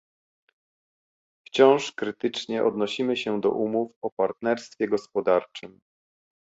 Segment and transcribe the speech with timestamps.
[1.47, 5.79] Wciąż krytycznie odnosimy się do umów o partnerstwie gospodarczym